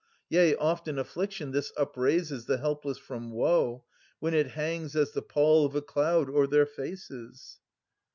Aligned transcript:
Yea, 0.29 0.55
oft 0.55 0.87
in 0.87 0.97
affliction 0.97 1.51
this 1.51 1.71
upraises 1.77 2.45
The 2.47 2.57
helpless 2.57 2.97
from 2.97 3.29
woe, 3.31 3.83
when 4.17 4.33
it 4.33 4.47
hangs 4.47 4.95
as 4.95 5.11
the 5.11 5.21
pall 5.21 5.63
Of 5.63 5.75
a 5.75 5.81
cloud 5.83 6.27
o'er 6.27 6.47
their 6.47 6.65
faces. 6.65 7.59